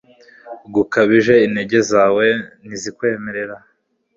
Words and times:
gukabije 0.73 1.33
Intege 1.45 1.77
zawe 1.91 2.25
ntizikwemerera 2.65 3.55